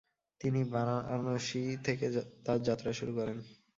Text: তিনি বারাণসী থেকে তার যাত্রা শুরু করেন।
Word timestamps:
তিনি 0.41 0.61
বারাণসী 0.73 1.63
থেকে 1.85 2.05
তার 2.45 2.59
যাত্রা 2.67 2.91
শুরু 2.99 3.11
করেন। 3.15 3.37